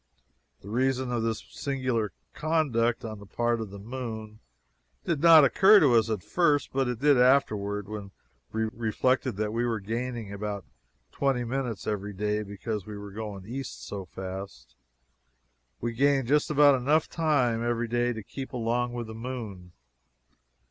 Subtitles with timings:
[0.61, 4.39] The reason of this singular conduct on the part of the moon
[5.05, 8.09] did not occur to us at first, but it did afterward when
[8.51, 10.65] we reflected that we were gaining about
[11.11, 14.73] twenty minutes every day because we were going east so fast
[15.81, 19.71] we gained just about enough every day to keep along with the moon.